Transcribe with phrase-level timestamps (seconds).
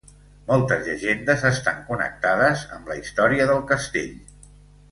[0.45, 4.13] Moltes llegendes estan connectades amb la història del castell.